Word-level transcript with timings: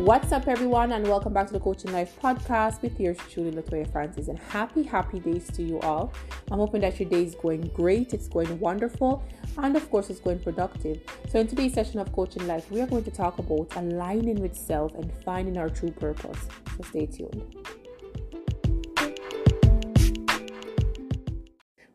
What's 0.00 0.32
up, 0.32 0.48
everyone, 0.48 0.92
and 0.92 1.06
welcome 1.06 1.34
back 1.34 1.48
to 1.48 1.52
the 1.52 1.60
Coaching 1.60 1.92
Life 1.92 2.18
podcast 2.22 2.80
with 2.80 2.98
yours 2.98 3.18
truly, 3.30 3.50
Latoya 3.50 3.92
Francis. 3.92 4.28
And 4.28 4.38
happy, 4.38 4.82
happy 4.82 5.20
days 5.20 5.46
to 5.52 5.62
you 5.62 5.78
all. 5.80 6.10
I'm 6.50 6.58
hoping 6.58 6.80
that 6.80 6.98
your 6.98 7.06
day 7.06 7.22
is 7.22 7.34
going 7.34 7.70
great, 7.74 8.14
it's 8.14 8.26
going 8.26 8.58
wonderful, 8.58 9.22
and 9.58 9.76
of 9.76 9.90
course, 9.90 10.08
it's 10.08 10.18
going 10.18 10.38
productive. 10.38 11.02
So, 11.28 11.38
in 11.38 11.48
today's 11.48 11.74
session 11.74 12.00
of 12.00 12.10
Coaching 12.12 12.46
Life, 12.46 12.70
we 12.70 12.80
are 12.80 12.86
going 12.86 13.04
to 13.04 13.10
talk 13.10 13.38
about 13.38 13.76
aligning 13.76 14.40
with 14.40 14.56
self 14.56 14.94
and 14.94 15.12
finding 15.22 15.58
our 15.58 15.68
true 15.68 15.90
purpose. 15.90 16.48
So, 16.78 16.82
stay 16.88 17.04
tuned. 17.04 17.54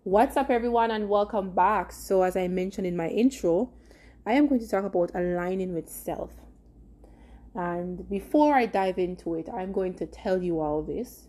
What's 0.04 0.38
up, 0.38 0.52
everyone, 0.52 0.92
and 0.92 1.10
welcome 1.10 1.50
back. 1.56 1.92
So, 1.92 2.22
as 2.22 2.38
I 2.38 2.48
mentioned 2.50 2.86
in 2.86 2.96
my 2.96 3.08
intro, 3.08 3.72
I 4.28 4.34
am 4.34 4.46
going 4.46 4.62
to 4.62 4.70
talk 4.70 4.86
about 4.86 5.10
aligning 5.16 5.74
with 5.74 5.90
self. 5.90 6.30
And 7.56 8.08
before 8.10 8.54
I 8.54 8.66
dive 8.66 9.00
into 9.00 9.36
it, 9.36 9.50
I'm 9.50 9.72
going 9.72 9.94
to 9.96 10.06
tell 10.06 10.44
you 10.44 10.60
all 10.60 10.82
this. 10.84 11.28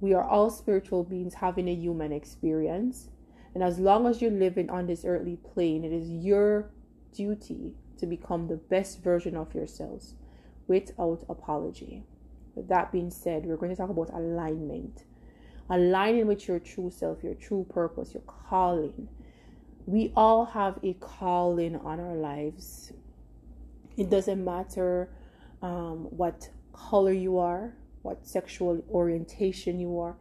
We 0.00 0.14
are 0.14 0.24
all 0.24 0.50
spiritual 0.50 1.04
beings 1.04 1.34
having 1.34 1.68
a 1.68 1.74
human 1.74 2.12
experience. 2.12 3.10
And 3.54 3.62
as 3.62 3.78
long 3.78 4.06
as 4.06 4.22
you're 4.22 4.30
living 4.30 4.70
on 4.70 4.86
this 4.86 5.04
earthly 5.04 5.36
plane, 5.36 5.84
it 5.84 5.92
is 5.92 6.08
your 6.08 6.70
duty 7.12 7.74
to 7.98 8.06
become 8.06 8.46
the 8.46 8.56
best 8.56 9.02
version 9.02 9.36
of 9.36 9.54
yourselves 9.54 10.14
without 10.68 11.24
apology. 11.28 12.04
With 12.54 12.68
that 12.68 12.92
being 12.92 13.10
said, 13.10 13.44
we're 13.44 13.56
going 13.56 13.70
to 13.70 13.76
talk 13.76 13.90
about 13.90 14.14
alignment 14.14 15.04
aligning 15.70 16.26
with 16.26 16.48
your 16.48 16.58
true 16.58 16.90
self, 16.90 17.22
your 17.22 17.34
true 17.34 17.64
purpose, 17.70 18.12
your 18.12 18.24
calling. 18.26 19.08
We 19.86 20.12
all 20.16 20.44
have 20.46 20.78
a 20.82 20.94
calling 20.94 21.76
on 21.76 22.00
our 22.00 22.16
lives. 22.16 22.92
It 23.96 24.10
doesn't 24.10 24.44
matter 24.44 25.08
um, 25.62 26.06
what 26.10 26.48
color 26.72 27.12
you 27.12 27.38
are, 27.38 27.74
what 28.02 28.26
sexual 28.26 28.82
orientation 28.90 29.78
you 29.78 29.98
are. 29.98 30.16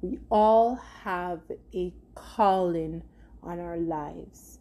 We 0.00 0.18
all 0.30 0.76
have 1.02 1.40
a 1.74 1.92
calling 2.14 3.02
on 3.42 3.58
our 3.58 3.78
lives. 3.78 4.58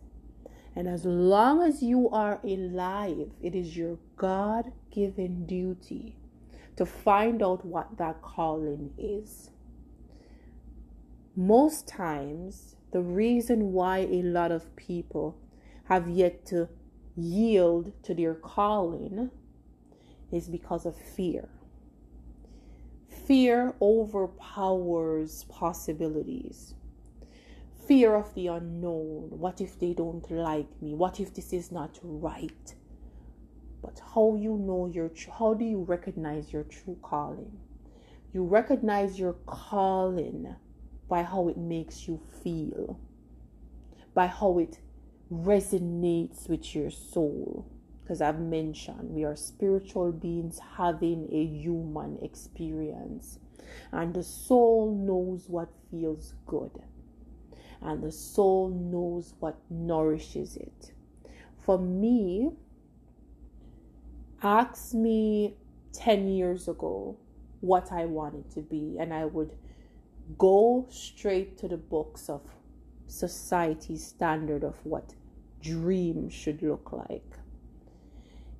And 0.75 0.87
as 0.87 1.05
long 1.05 1.61
as 1.61 1.83
you 1.83 2.09
are 2.09 2.39
alive, 2.43 3.29
it 3.41 3.53
is 3.53 3.77
your 3.77 3.99
God 4.15 4.71
given 4.91 5.45
duty 5.45 6.15
to 6.77 6.85
find 6.85 7.43
out 7.43 7.63
what 7.63 7.97
that 7.97 8.21
calling 8.21 8.91
is 8.97 9.51
most 11.35 11.87
times 11.87 12.75
the 12.91 13.01
reason 13.01 13.71
why 13.71 13.99
a 13.99 14.21
lot 14.21 14.51
of 14.51 14.75
people 14.75 15.35
have 15.85 16.07
yet 16.07 16.45
to 16.45 16.69
yield 17.15 17.91
to 18.03 18.13
their 18.13 18.35
calling 18.35 19.31
is 20.33 20.49
because 20.49 20.85
of 20.85 20.95
fear. 20.95 21.47
Fear 23.25 23.75
overpowers 23.81 25.45
possibilities. 25.45 26.73
Fear 27.87 28.15
of 28.15 28.33
the 28.33 28.47
unknown. 28.47 29.29
What 29.29 29.61
if 29.61 29.79
they 29.79 29.93
don't 29.93 30.29
like 30.31 30.81
me? 30.81 30.93
What 30.93 31.19
if 31.19 31.33
this 31.33 31.53
is 31.53 31.71
not 31.71 31.99
right? 32.01 32.75
But 33.81 34.01
how 34.13 34.35
you 34.35 34.57
know 34.57 34.87
your 34.87 35.11
how 35.37 35.53
do 35.53 35.65
you 35.65 35.83
recognize 35.83 36.51
your 36.51 36.63
true 36.63 36.97
calling? 37.01 37.59
You 38.33 38.45
recognize 38.45 39.19
your 39.19 39.33
calling 39.45 40.55
by 41.07 41.23
how 41.23 41.49
it 41.49 41.57
makes 41.57 42.07
you 42.07 42.19
feel, 42.41 42.99
by 44.13 44.27
how 44.27 44.57
it 44.57 44.79
resonates 45.31 46.49
with 46.49 46.73
your 46.73 46.89
soul. 46.89 47.67
Because 48.03 48.21
I've 48.21 48.39
mentioned 48.39 49.11
we 49.11 49.23
are 49.23 49.35
spiritual 49.35 50.11
beings 50.11 50.59
having 50.77 51.29
a 51.31 51.45
human 51.45 52.17
experience, 52.21 53.39
and 53.93 54.13
the 54.13 54.23
soul 54.23 54.93
knows 54.93 55.47
what 55.47 55.69
feels 55.89 56.33
good, 56.45 56.83
and 57.81 58.03
the 58.03 58.11
soul 58.11 58.69
knows 58.69 59.35
what 59.39 59.57
nourishes 59.69 60.57
it. 60.57 60.91
For 61.59 61.79
me, 61.79 62.51
ask 64.41 64.93
me 64.93 65.55
10 65.93 66.27
years 66.27 66.67
ago 66.67 67.15
what 67.61 67.89
I 67.93 68.03
wanted 68.05 68.51
to 68.51 68.59
be, 68.61 68.97
and 68.99 69.13
I 69.13 69.23
would 69.23 69.55
go 70.37 70.85
straight 70.89 71.57
to 71.59 71.69
the 71.69 71.77
books 71.77 72.29
of 72.29 72.41
society's 73.07 74.05
standard 74.05 74.65
of 74.65 74.85
what 74.85 75.13
dreams 75.61 76.33
should 76.33 76.61
look 76.61 76.91
like. 76.91 77.23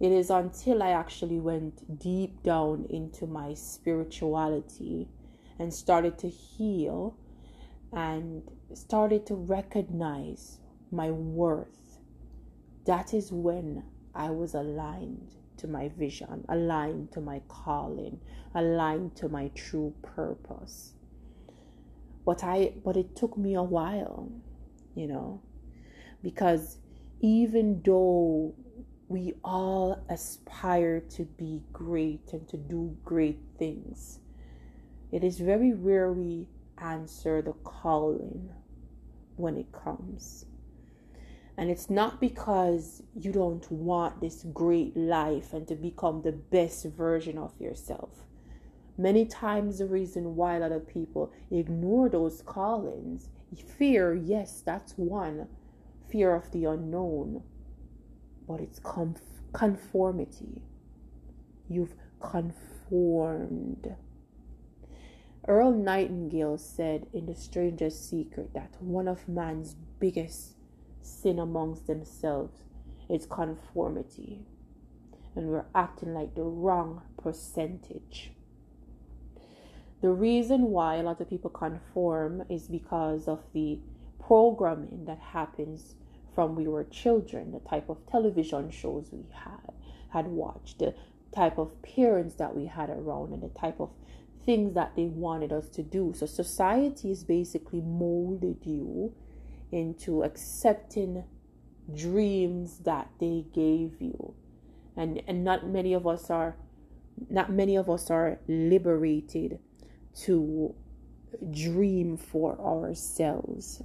It 0.04 0.12
is 0.12 0.30
until 0.30 0.84
I 0.84 0.90
actually 0.90 1.40
went 1.40 2.00
deep 2.00 2.44
down 2.44 2.86
into 2.90 3.26
my 3.26 3.54
spirituality 3.54 5.08
and 5.58 5.74
started 5.74 6.18
to 6.20 6.30
heal 6.30 7.16
and 7.94 8.44
started 8.74 9.26
to 9.28 9.36
recognize 9.36 10.60
my 10.92 11.10
worth. 11.10 12.00
That 12.86 13.14
is 13.14 13.32
when 13.32 13.84
I 14.14 14.30
was 14.30 14.54
aligned 14.54 15.36
to 15.58 15.68
my 15.68 15.88
vision, 15.88 16.46
aligned 16.50 17.14
to 17.14 17.22
my 17.22 17.42
calling, 17.48 18.20
aligned 18.54 19.16
to 19.18 19.30
my 19.30 19.48
true 19.56 19.94
purpose 20.02 20.94
but 22.26 22.44
I 22.44 22.74
but 22.84 22.98
it 22.98 23.16
took 23.16 23.38
me 23.38 23.54
a 23.56 23.64
while, 23.64 24.32
you 24.96 25.08
know, 25.08 25.42
because 26.22 26.78
even 27.20 27.82
though 27.84 28.56
we 29.14 29.32
all 29.44 30.04
aspire 30.10 31.00
to 31.00 31.24
be 31.24 31.62
great 31.72 32.34
and 32.34 32.48
to 32.50 32.58
do 32.58 32.98
great 33.06 33.38
things, 33.60 34.20
it 35.12 35.24
is 35.24 35.38
very 35.38 35.72
rare 35.72 36.12
we 36.12 36.48
answer 36.80 37.40
the 37.44 37.54
calling 37.64 38.50
when 39.36 39.56
it 39.56 39.72
comes. 39.72 40.48
And 41.56 41.70
it's 41.70 41.92
not 41.92 42.20
because 42.20 43.04
you 43.14 43.32
don't 43.32 43.72
want 43.72 44.20
this 44.20 44.48
great 44.52 44.98
life 44.98 45.54
and 45.54 45.68
to 45.68 45.76
become 45.76 46.24
the 46.24 46.32
best 46.32 46.86
version 46.86 47.38
of 47.38 47.54
yourself. 47.62 48.26
Many 48.98 49.28
times, 49.28 49.78
the 49.78 49.86
reason 49.86 50.36
why 50.36 50.56
a 50.56 50.60
lot 50.62 50.72
of 50.72 50.88
people 50.88 51.32
ignore 51.52 52.10
those 52.10 52.42
callings, 52.42 53.30
fear, 53.78 54.16
yes, 54.16 54.64
that's 54.66 54.94
one 54.98 55.48
fear 56.10 56.34
of 56.34 56.50
the 56.52 56.66
unknown, 56.66 57.44
but 58.48 58.60
it's 58.60 58.80
conformity. 59.54 60.62
You've 61.70 61.96
conformed. 62.20 63.96
Earl 65.48 65.72
Nightingale 65.74 66.58
said 66.58 67.08
in 67.14 67.26
The 67.26 67.36
Strangest 67.36 68.10
Secret 68.10 68.54
that 68.54 68.82
one 68.82 69.08
of 69.08 69.28
man's 69.28 69.76
biggest 70.00 70.54
sin 71.02 71.38
amongst 71.40 71.88
themselves 71.88 72.64
is 73.10 73.26
conformity. 73.26 74.46
And 75.36 75.48
we're 75.48 75.66
acting 75.76 76.14
like 76.14 76.36
the 76.36 76.44
wrong 76.44 77.02
percentage. 77.22 78.32
The 80.02 80.12
reason 80.12 80.64
why 80.64 80.96
a 80.96 81.04
lot 81.04 81.22
of 81.22 81.30
people 81.30 81.50
conform 81.50 82.44
is 82.50 82.68
because 82.68 83.28
of 83.28 83.42
the 83.54 83.80
programming 84.20 85.06
that 85.06 85.20
happens 85.20 85.96
from 86.36 86.56
we 86.56 86.68
were 86.68 86.84
children, 86.86 87.52
the 87.52 87.60
type 87.60 87.90
of 87.90 88.06
television 88.10 88.72
shows 88.72 89.10
we 89.12 89.26
had 89.32 89.74
had 90.10 90.28
watched, 90.28 90.80
the 90.80 90.94
type 91.36 91.58
of 91.58 91.82
parents 91.82 92.36
that 92.36 92.56
we 92.56 92.68
had 92.68 92.90
around, 92.90 93.34
and 93.34 93.42
the 93.42 93.50
type 93.50 93.80
of 93.80 93.90
things 94.46 94.74
that 94.76 94.96
they 94.96 95.06
wanted 95.06 95.52
us 95.52 95.70
to 95.70 95.82
do. 95.82 96.14
So 96.16 96.26
society 96.26 97.12
is 97.12 97.24
basically 97.24 97.82
molded 97.82 98.60
you 98.64 99.14
into 99.72 100.24
accepting 100.24 101.24
dreams 101.94 102.80
that 102.80 103.10
they 103.20 103.46
gave 103.54 104.02
you. 104.02 104.36
And 104.96 105.22
and 105.28 105.44
not 105.44 105.68
many 105.68 105.94
of 105.94 106.06
us 106.06 106.30
are 106.30 106.56
not 107.30 107.52
many 107.52 107.76
of 107.76 107.90
us 107.90 108.12
are 108.12 108.40
liberated 108.48 109.60
to 110.24 110.76
dream 111.52 112.18
for 112.18 112.60
ourselves. 112.60 113.82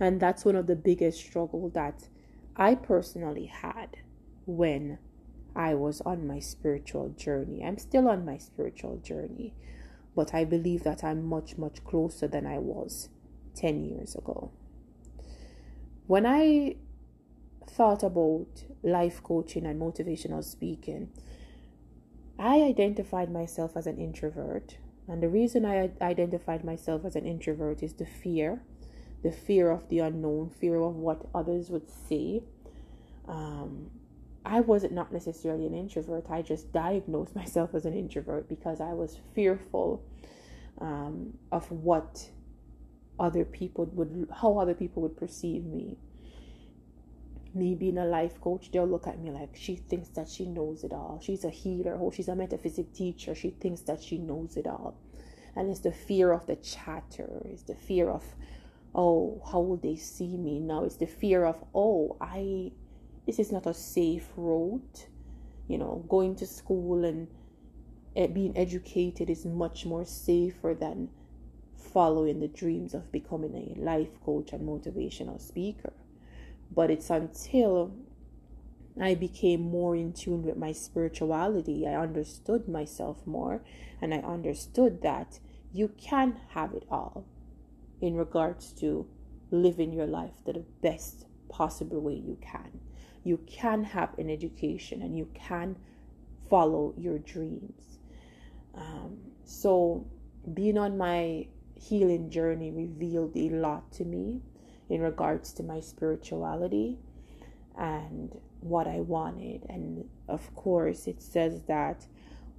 And 0.00 0.20
that's 0.20 0.44
one 0.44 0.56
of 0.56 0.66
the 0.66 0.76
biggest 0.76 1.18
struggle 1.18 1.68
that 1.70 2.08
I 2.56 2.74
personally 2.74 3.46
had 3.46 3.98
when 4.46 4.98
I 5.54 5.74
was 5.74 6.00
on 6.02 6.26
my 6.26 6.38
spiritual 6.38 7.10
journey. 7.10 7.64
I'm 7.64 7.78
still 7.78 8.08
on 8.08 8.24
my 8.24 8.38
spiritual 8.38 8.98
journey, 8.98 9.54
but 10.14 10.34
I 10.34 10.44
believe 10.44 10.84
that 10.84 11.02
I'm 11.02 11.24
much, 11.24 11.58
much 11.58 11.84
closer 11.84 12.28
than 12.28 12.46
I 12.46 12.58
was 12.58 13.08
10 13.56 13.84
years 13.84 14.14
ago. 14.14 14.52
When 16.06 16.24
I 16.24 16.76
thought 17.66 18.02
about 18.02 18.64
life 18.82 19.22
coaching 19.22 19.66
and 19.66 19.80
motivational 19.80 20.44
speaking, 20.44 21.10
I 22.38 22.62
identified 22.62 23.32
myself 23.32 23.76
as 23.76 23.86
an 23.86 23.98
introvert. 23.98 24.78
And 25.08 25.22
the 25.22 25.28
reason 25.28 25.64
I 25.64 25.90
identified 26.00 26.64
myself 26.64 27.04
as 27.04 27.16
an 27.16 27.26
introvert 27.26 27.82
is 27.82 27.94
the 27.94 28.06
fear 28.06 28.62
the 29.22 29.32
fear 29.32 29.70
of 29.70 29.88
the 29.88 29.98
unknown, 30.00 30.50
fear 30.50 30.76
of 30.80 30.96
what 30.96 31.26
others 31.34 31.70
would 31.70 31.88
say. 32.08 32.42
Um, 33.26 33.90
I 34.44 34.60
wasn't 34.60 34.92
not 34.92 35.12
necessarily 35.12 35.66
an 35.66 35.74
introvert. 35.74 36.30
I 36.30 36.42
just 36.42 36.72
diagnosed 36.72 37.34
myself 37.42 37.74
as 37.74 37.84
an 37.84 37.94
introvert 37.94 38.48
because 38.48 38.80
I 38.80 38.92
was 38.92 39.18
fearful 39.34 40.02
um, 40.80 41.34
of 41.52 41.70
what 41.70 42.28
other 43.18 43.44
people 43.44 43.86
would, 43.92 44.28
how 44.40 44.58
other 44.58 44.74
people 44.74 45.02
would 45.02 45.16
perceive 45.16 45.64
me. 45.64 45.96
Me 47.54 47.74
being 47.74 47.98
a 47.98 48.04
life 48.04 48.40
coach, 48.40 48.70
they'll 48.70 48.86
look 48.86 49.06
at 49.06 49.18
me 49.18 49.30
like 49.30 49.56
she 49.56 49.74
thinks 49.74 50.08
that 50.10 50.28
she 50.28 50.46
knows 50.46 50.84
it 50.84 50.92
all. 50.92 51.18
She's 51.22 51.44
a 51.44 51.50
healer, 51.50 51.98
oh, 52.00 52.10
she's 52.10 52.28
a 52.28 52.36
metaphysics 52.36 52.96
teacher. 52.96 53.34
She 53.34 53.50
thinks 53.50 53.80
that 53.82 54.02
she 54.02 54.18
knows 54.18 54.56
it 54.56 54.66
all. 54.66 54.96
And 55.56 55.70
it's 55.70 55.80
the 55.80 55.90
fear 55.92 56.30
of 56.30 56.46
the 56.46 56.56
chatter, 56.56 57.42
it's 57.46 57.62
the 57.62 57.74
fear 57.74 58.08
of, 58.10 58.22
oh, 58.94 59.42
how 59.50 59.60
will 59.60 59.76
they 59.76 59.96
see 59.96 60.36
me 60.36 60.58
now? 60.60 60.84
It's 60.84 60.96
the 60.96 61.06
fear 61.06 61.44
of, 61.44 61.62
oh, 61.74 62.16
I 62.20 62.72
this 63.26 63.38
is 63.38 63.52
not 63.52 63.66
a 63.66 63.74
safe 63.74 64.28
road. 64.36 64.82
You 65.66 65.76
know, 65.76 66.04
going 66.08 66.34
to 66.36 66.46
school 66.46 67.04
and 67.04 67.28
eh, 68.16 68.26
being 68.26 68.56
educated 68.56 69.28
is 69.28 69.44
much 69.44 69.84
more 69.84 70.06
safer 70.06 70.74
than 70.78 71.10
following 71.76 72.40
the 72.40 72.48
dreams 72.48 72.94
of 72.94 73.12
becoming 73.12 73.54
a 73.54 73.80
life 73.80 74.18
coach 74.24 74.52
and 74.52 74.66
motivational 74.66 75.40
speaker. 75.40 75.92
But 76.74 76.90
it's 76.90 77.10
until 77.10 77.92
I 79.00 79.14
became 79.14 79.60
more 79.60 79.94
in 79.94 80.12
tune 80.14 80.42
with 80.42 80.56
my 80.56 80.72
spirituality, 80.72 81.86
I 81.86 81.94
understood 81.94 82.66
myself 82.66 83.26
more, 83.26 83.62
and 84.00 84.14
I 84.14 84.18
understood 84.18 85.02
that 85.02 85.38
you 85.72 85.88
can 85.98 86.40
have 86.54 86.72
it 86.72 86.84
all 86.90 87.26
in 88.00 88.14
regards 88.14 88.72
to 88.72 89.06
living 89.50 89.92
your 89.92 90.06
life 90.06 90.32
the 90.44 90.64
best 90.82 91.26
possible 91.48 92.00
way 92.00 92.14
you 92.14 92.36
can 92.40 92.80
you 93.24 93.38
can 93.46 93.84
have 93.84 94.18
an 94.18 94.30
education 94.30 95.02
and 95.02 95.16
you 95.16 95.28
can 95.34 95.76
follow 96.48 96.94
your 96.96 97.18
dreams. 97.18 97.98
Um, 98.74 99.18
so, 99.44 100.06
being 100.54 100.78
on 100.78 100.96
my 100.96 101.46
healing 101.74 102.30
journey 102.30 102.70
revealed 102.70 103.36
a 103.36 103.50
lot 103.50 103.92
to 103.92 104.04
me 104.04 104.40
in 104.88 105.02
regards 105.02 105.52
to 105.54 105.62
my 105.62 105.80
spirituality 105.80 106.98
and 107.76 108.34
what 108.60 108.86
I 108.86 109.00
wanted. 109.00 109.66
And 109.68 110.08
of 110.26 110.54
course, 110.54 111.06
it 111.06 111.22
says 111.22 111.62
that 111.68 112.06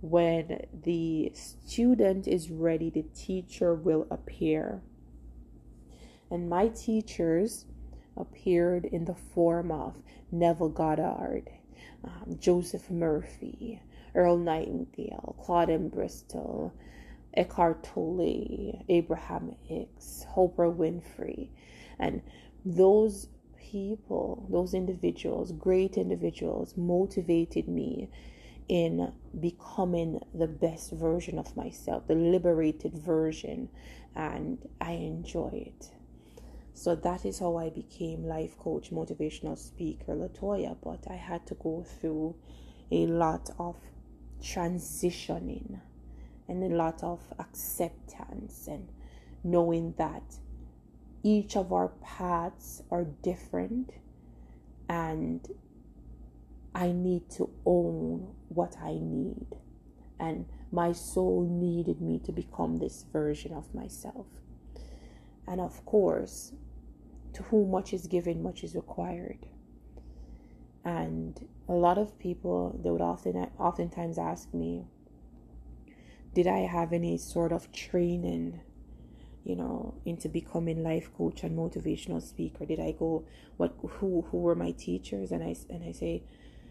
when 0.01 0.65
the 0.83 1.31
student 1.33 2.27
is 2.27 2.51
ready, 2.51 2.89
the 2.89 3.05
teacher 3.15 3.73
will 3.73 4.07
appear. 4.11 4.81
And 6.31 6.49
my 6.49 6.67
teachers 6.67 7.65
appeared 8.15 8.85
in 8.85 9.05
the 9.05 9.15
form 9.15 9.71
of 9.71 9.95
Neville 10.31 10.69
Goddard, 10.69 11.49
um, 12.03 12.37
Joseph 12.39 12.89
Murphy, 12.91 13.81
Earl 14.13 14.37
Nightingale, 14.37 15.35
Claudine 15.41 15.89
Bristol, 15.89 16.73
Eckhart 17.33 17.83
Tolle, 17.83 18.83
Abraham 18.89 19.55
Hicks, 19.63 20.25
Oprah 20.35 20.75
Winfrey, 20.75 21.49
and 21.97 22.21
those 22.65 23.27
people, 23.57 24.47
those 24.49 24.73
individuals, 24.73 25.51
great 25.53 25.97
individuals, 25.97 26.75
motivated 26.75 27.67
me 27.67 28.09
in 28.67 29.11
becoming 29.39 30.19
the 30.33 30.47
best 30.47 30.91
version 30.91 31.39
of 31.39 31.55
myself, 31.55 32.07
the 32.07 32.15
liberated 32.15 32.93
version, 32.93 33.69
and 34.15 34.59
I 34.79 34.91
enjoy 34.91 35.65
it. 35.67 35.89
So 36.79 36.95
that 36.95 37.25
is 37.25 37.39
how 37.39 37.57
I 37.57 37.69
became 37.71 38.23
life 38.23 38.57
coach, 38.57 38.89
motivational 38.89 39.57
speaker, 39.57 40.15
Latoya. 40.15 40.77
But 40.81 41.11
I 41.11 41.17
had 41.17 41.45
to 41.47 41.55
go 41.55 41.83
through 41.83 42.35
a 42.89 43.05
lot 43.05 43.49
of 43.59 43.75
transitioning 44.41 45.81
and 46.47 46.63
a 46.63 46.73
lot 46.73 47.03
of 47.03 47.19
acceptance 47.37 48.69
and 48.69 48.87
knowing 49.43 49.93
that 49.97 50.23
each 51.21 51.57
of 51.57 51.73
our 51.73 51.89
paths 52.01 52.81
are 52.89 53.03
different 53.03 53.91
and 54.87 55.45
I 56.73 56.93
need 56.93 57.29
to 57.31 57.49
own 57.65 58.35
what 58.47 58.77
I 58.81 58.93
need. 58.93 59.47
And 60.17 60.45
my 60.71 60.93
soul 60.93 61.45
needed 61.45 61.99
me 61.99 62.19
to 62.19 62.31
become 62.31 62.77
this 62.77 63.03
version 63.11 63.51
of 63.51 63.75
myself. 63.75 64.27
And 65.45 65.59
of 65.59 65.83
course, 65.85 66.53
to 67.33 67.43
whom 67.43 67.71
much 67.71 67.93
is 67.93 68.07
given, 68.07 68.41
much 68.41 68.63
is 68.63 68.75
required. 68.75 69.45
And 70.83 71.47
a 71.67 71.73
lot 71.73 71.97
of 71.97 72.17
people, 72.19 72.79
they 72.83 72.89
would 72.89 73.01
often, 73.01 73.35
oftentimes 73.59 74.17
ask 74.17 74.53
me, 74.53 74.85
did 76.33 76.47
I 76.47 76.59
have 76.59 76.93
any 76.93 77.17
sort 77.17 77.51
of 77.51 77.71
training, 77.71 78.61
you 79.43 79.55
know, 79.55 79.95
into 80.05 80.29
becoming 80.29 80.83
life 80.83 81.11
coach 81.17 81.43
and 81.43 81.57
motivational 81.57 82.21
speaker? 82.21 82.65
Did 82.65 82.79
I 82.79 82.93
go, 82.97 83.25
what, 83.57 83.75
who, 83.81 84.25
who 84.31 84.37
were 84.37 84.55
my 84.55 84.71
teachers? 84.71 85.31
And 85.31 85.43
I, 85.43 85.55
and 85.69 85.83
I 85.83 85.91
say, 85.91 86.23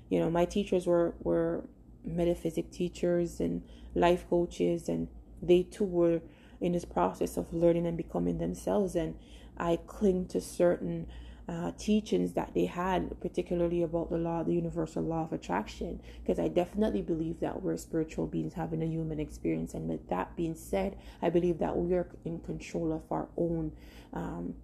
you 0.08 0.18
know, 0.18 0.30
my 0.30 0.44
teachers 0.44 0.86
were, 0.86 1.14
were 1.20 1.64
metaphysic 2.04 2.70
teachers 2.70 3.40
and 3.40 3.62
life 3.94 4.28
coaches, 4.30 4.88
and 4.88 5.08
they 5.42 5.62
too 5.62 5.84
were 5.84 6.22
in 6.60 6.72
this 6.72 6.84
process 6.84 7.36
of 7.36 7.52
learning 7.52 7.86
and 7.86 7.96
becoming 7.96 8.38
themselves. 8.38 8.94
And 8.94 9.16
I 9.58 9.78
cling 9.86 10.26
to 10.28 10.40
certain 10.40 11.06
uh, 11.48 11.72
teachings 11.78 12.34
that 12.34 12.52
they 12.54 12.66
had, 12.66 13.18
particularly 13.20 13.82
about 13.82 14.10
the 14.10 14.18
law, 14.18 14.42
the 14.42 14.52
universal 14.52 15.02
law 15.02 15.24
of 15.24 15.32
attraction, 15.32 16.00
because 16.20 16.38
I 16.38 16.48
definitely 16.48 17.00
believe 17.00 17.40
that 17.40 17.62
we're 17.62 17.78
spiritual 17.78 18.26
beings 18.26 18.52
having 18.52 18.82
a 18.82 18.86
human 18.86 19.18
experience. 19.18 19.72
And 19.72 19.88
with 19.88 20.08
that 20.10 20.36
being 20.36 20.54
said, 20.54 20.96
I 21.22 21.30
believe 21.30 21.58
that 21.58 21.76
we 21.76 21.94
are 21.94 22.06
in 22.24 22.40
control 22.40 22.92
of 22.92 23.10
our 23.10 23.28
own 23.38 23.72
um, 24.12 24.56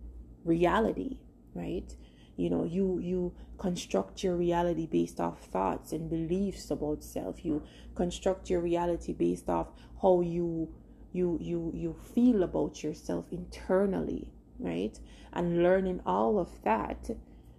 reality, 0.45 1.17
right? 1.55 1.91
You 2.37 2.51
know, 2.51 2.65
you 2.65 2.99
you 2.99 3.33
construct 3.57 4.23
your 4.23 4.37
reality 4.37 4.87
based 4.87 5.21
off 5.21 5.45
thoughts 5.45 5.93
and 5.93 6.11
beliefs 6.11 6.71
about 6.71 7.03
self. 7.03 7.45
You 7.45 7.63
construct 7.95 8.51
your 8.51 8.61
reality 8.61 9.13
based 9.15 9.49
off 9.49 9.69
how 10.03 10.21
you 10.21 10.69
you 11.13 11.39
you 11.41 11.71
you 11.75 11.97
feel 12.15 12.43
about 12.43 12.83
yourself 12.83 13.25
internally 13.31 14.33
right? 14.59 14.99
And 15.33 15.63
learning 15.63 16.01
all 16.07 16.39
of 16.39 16.51
that 16.63 17.11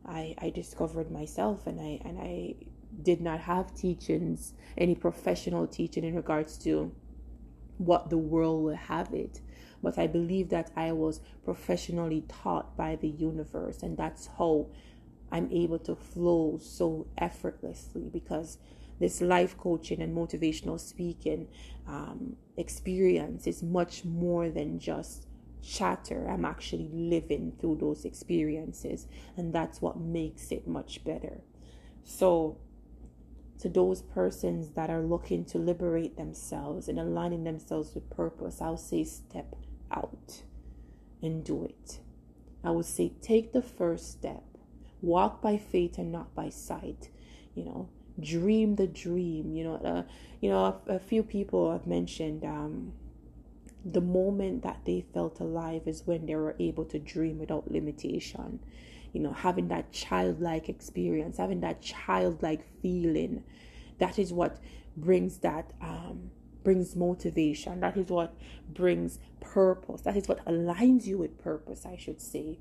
i 0.07 0.35
i 0.37 0.49
discovered 0.49 1.11
myself 1.11 1.65
and 1.67 1.79
i 1.79 1.99
and 2.05 2.19
i 2.19 2.53
did 3.01 3.19
not 3.19 3.39
have 3.41 3.75
teachings 3.75 4.53
any 4.77 4.95
professional 4.95 5.67
teaching 5.67 6.03
in 6.03 6.15
regards 6.15 6.57
to 6.57 6.91
what 7.77 8.09
the 8.09 8.17
world 8.17 8.63
will 8.63 8.75
have 8.75 9.13
it. 9.13 9.41
But 9.83 9.97
i 9.97 10.07
believe 10.07 10.49
that 10.49 10.71
i 10.75 10.91
was 10.91 11.19
professionally 11.43 12.23
taught 12.27 12.75
by 12.77 12.95
the 12.95 13.09
universe 13.09 13.83
and 13.83 13.97
that's 13.97 14.27
how 14.37 14.67
i'm 15.31 15.51
able 15.51 15.79
to 15.79 15.95
flow 15.95 16.57
so 16.59 17.07
effortlessly 17.17 18.09
because 18.11 18.57
this 18.99 19.21
life 19.21 19.57
coaching 19.57 20.01
and 20.01 20.15
motivational 20.15 20.79
speaking 20.79 21.47
um, 21.87 22.37
experience 22.57 23.45
is 23.45 23.61
much 23.61 24.05
more 24.05 24.49
than 24.49 24.79
just 24.79 25.27
chatter. 25.65 26.29
I'm 26.29 26.45
actually 26.45 26.89
living 26.93 27.53
through 27.59 27.77
those 27.77 28.05
experiences, 28.05 29.07
and 29.35 29.53
that's 29.53 29.81
what 29.81 29.97
makes 29.99 30.51
it 30.51 30.67
much 30.67 31.03
better. 31.03 31.41
So, 32.03 32.57
to 33.59 33.69
those 33.69 34.01
persons 34.01 34.69
that 34.71 34.89
are 34.89 35.01
looking 35.01 35.45
to 35.45 35.57
liberate 35.57 36.17
themselves 36.17 36.87
and 36.87 36.99
aligning 36.99 37.43
themselves 37.43 37.95
with 37.95 38.09
purpose, 38.09 38.61
I'll 38.61 38.77
say 38.77 39.03
step 39.03 39.55
out 39.91 40.43
and 41.21 41.43
do 41.43 41.63
it. 41.63 41.99
I 42.63 42.71
would 42.71 42.85
say 42.85 43.13
take 43.21 43.53
the 43.53 43.61
first 43.61 44.11
step. 44.11 44.43
Walk 45.01 45.41
by 45.41 45.57
faith 45.57 45.97
and 45.97 46.11
not 46.11 46.35
by 46.35 46.49
sight. 46.49 47.09
You 47.53 47.65
know, 47.65 47.89
dream 48.19 48.75
the 48.75 48.87
dream 48.87 49.53
you 49.53 49.63
know 49.63 49.75
uh, 49.75 50.03
you 50.39 50.49
know 50.49 50.79
a, 50.87 50.95
a, 50.95 50.99
few 50.99 51.21
people 51.21 51.71
have 51.71 51.85
mentioned 51.85 52.45
um, 52.45 52.93
the 53.85 54.01
moment 54.01 54.63
that 54.63 54.79
they 54.85 55.05
felt 55.13 55.39
alive 55.39 55.83
is 55.85 56.05
when 56.05 56.25
they 56.25 56.35
were 56.35 56.55
able 56.59 56.85
to 56.85 56.99
dream 56.99 57.37
without 57.39 57.71
limitation. 57.71 58.59
You 59.13 59.21
know 59.21 59.31
having 59.31 59.69
that 59.69 59.93
childlike 59.93 60.67
experience 60.67 61.37
having 61.37 61.61
that 61.61 61.81
childlike 61.81 62.65
feeling 62.81 63.45
that 63.99 64.19
is 64.19 64.33
what 64.33 64.59
brings 64.97 65.37
that 65.39 65.71
um, 65.81 66.31
brings 66.63 66.95
motivation. 66.95 67.79
That 67.79 67.95
is 67.95 68.09
what 68.09 68.33
brings 68.73 69.19
purpose. 69.39 70.01
That 70.01 70.17
is 70.17 70.27
what 70.27 70.43
aligns 70.45 71.05
you 71.05 71.17
with 71.17 71.37
purpose 71.41 71.85
i 71.85 71.95
should 71.95 72.19
say. 72.19 72.59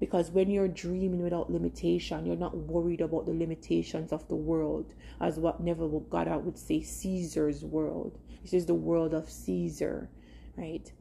Because 0.00 0.32
when 0.32 0.50
you're 0.50 0.66
dreaming 0.66 1.22
without 1.22 1.52
limitation, 1.52 2.26
you're 2.26 2.34
not 2.34 2.56
worried 2.56 3.00
about 3.00 3.26
the 3.26 3.32
limitations 3.32 4.12
of 4.12 4.26
the 4.26 4.34
world, 4.34 4.94
as 5.20 5.38
what 5.38 5.60
Neville 5.60 6.00
Goddard 6.10 6.40
would 6.40 6.58
say, 6.58 6.82
Caesar's 6.82 7.64
world. 7.64 8.18
This 8.42 8.52
is 8.52 8.66
the 8.66 8.74
world 8.74 9.14
of 9.14 9.30
Caesar, 9.30 10.08
right? 10.56 10.92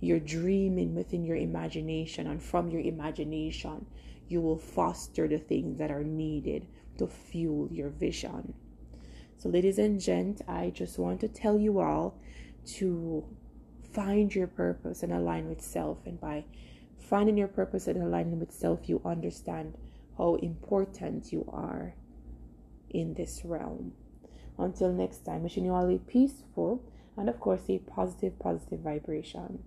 You're 0.00 0.20
dreaming 0.20 0.94
within 0.94 1.24
your 1.24 1.36
imagination, 1.36 2.26
and 2.26 2.42
from 2.42 2.70
your 2.70 2.80
imagination, 2.80 3.86
you 4.28 4.40
will 4.40 4.58
foster 4.58 5.26
the 5.26 5.38
things 5.38 5.78
that 5.78 5.90
are 5.90 6.04
needed 6.04 6.66
to 6.98 7.06
fuel 7.06 7.68
your 7.72 7.88
vision. 7.88 8.54
So, 9.38 9.48
ladies 9.48 9.78
and 9.78 10.00
gents, 10.00 10.42
I 10.46 10.70
just 10.70 10.98
want 10.98 11.20
to 11.20 11.28
tell 11.28 11.58
you 11.58 11.80
all 11.80 12.18
to 12.76 13.24
find 13.92 14.34
your 14.34 14.46
purpose 14.46 15.02
and 15.02 15.12
align 15.12 15.48
with 15.48 15.62
self. 15.62 15.98
And 16.06 16.20
by 16.20 16.44
finding 16.98 17.38
your 17.38 17.48
purpose 17.48 17.86
and 17.86 18.02
aligning 18.02 18.38
with 18.38 18.52
self, 18.52 18.88
you 18.88 19.00
understand 19.04 19.74
how 20.16 20.34
important 20.36 21.32
you 21.32 21.48
are 21.52 21.94
in 22.90 23.14
this 23.14 23.42
realm. 23.44 23.92
Until 24.58 24.92
next 24.92 25.24
time, 25.24 25.44
wishing 25.44 25.64
you 25.64 25.72
all 25.72 25.88
a 25.88 25.98
peaceful 25.98 26.82
and, 27.18 27.28
of 27.28 27.40
course, 27.40 27.68
a 27.68 27.78
positive, 27.78 28.38
positive 28.38 28.80
vibration. 28.80 29.64